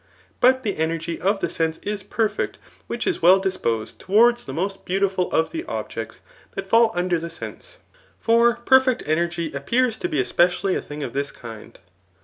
'But 0.41 0.63
the 0.63 0.77
energy 0.77 1.21
of 1.21 1.41
the 1.41 1.47
sense 1.47 1.77
is 1.83 2.01
perfect 2.01 2.57
which 2.87 3.05
is 3.05 3.21
well 3.21 3.37
de 3.37 3.51
posed 3.51 3.99
towards 3.99 4.45
the 4.45 4.51
most 4.51 4.83
beautiful 4.83 5.31
of 5.31 5.51
the 5.51 5.63
objects 5.65 6.21
that 6.55 6.65
fall 6.67 6.91
under 6.95 7.19
that 7.19 7.29
sense 7.29 7.77
j 7.77 7.83
for 8.19 8.55
perfect 8.55 9.03
energy 9.05 9.53
appears 9.53 9.97
to 9.97 10.09
be 10.09 10.19
espe 10.19 10.47
cially 10.47 10.75
a 10.75 10.81
thing 10.81 11.03
of 11.03 11.13
this 11.13 11.31
kind. 11.31 11.77